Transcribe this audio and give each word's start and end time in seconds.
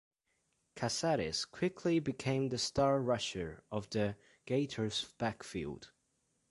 Casares 0.75 1.45
quickly 1.45 1.99
became 1.99 2.49
the 2.49 2.57
star 2.57 2.99
rusher 2.99 3.63
of 3.71 3.87
the 3.91 4.15
Gators' 4.47 5.13
backfield. 5.19 5.91